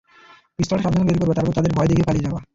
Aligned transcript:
পিস্তল 0.57 0.77
টা 0.77 0.83
সাবধানে 0.83 1.07
বের 1.07 1.17
করবা, 1.19 1.33
তারপর 1.35 1.53
তাদের 1.57 1.71
ভয় 1.73 1.87
দেখিয়ে 1.89 2.07
পালিয়ে 2.07 2.25
যাবা। 2.27 2.39